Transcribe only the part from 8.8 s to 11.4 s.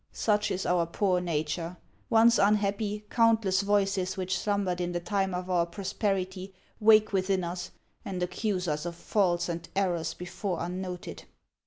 of faults and errors before unnoted."